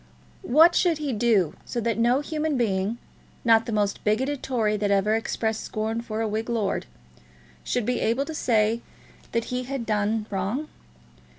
[0.41, 2.97] What should he do, so that no human being,
[3.45, 6.87] not the most bigoted Tory that ever expressed scorn for a Whig lord,
[7.63, 8.81] should be able to say
[9.31, 10.69] that he had done wrong?